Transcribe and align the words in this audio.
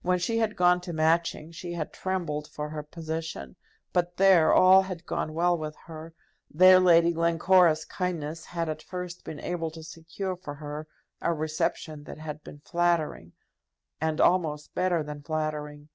When 0.00 0.18
she 0.18 0.38
had 0.38 0.56
gone 0.56 0.80
to 0.80 0.92
Matching, 0.92 1.52
she 1.52 1.74
had 1.74 1.92
trembled 1.92 2.48
for 2.48 2.70
her 2.70 2.82
position; 2.82 3.54
but 3.92 4.16
there 4.16 4.52
all 4.52 4.82
had 4.82 5.06
gone 5.06 5.34
well 5.34 5.56
with 5.56 5.76
her; 5.86 6.14
there 6.50 6.80
Lady 6.80 7.12
Glencora's 7.12 7.84
kindness 7.84 8.46
had 8.46 8.68
at 8.68 8.82
first 8.82 9.22
been 9.24 9.38
able 9.38 9.70
to 9.70 9.84
secure 9.84 10.34
for 10.34 10.54
her 10.56 10.88
a 11.20 11.32
reception 11.32 12.02
that 12.02 12.18
had 12.18 12.42
been 12.42 12.58
flattering, 12.64 13.34
and 14.00 14.20
almost 14.20 14.74
better 14.74 15.00
than 15.04 15.22
flattering. 15.22 15.88